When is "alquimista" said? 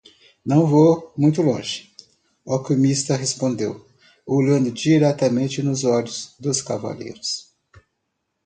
2.53-3.15